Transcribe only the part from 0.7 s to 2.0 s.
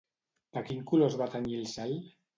color es va tenyir el cel?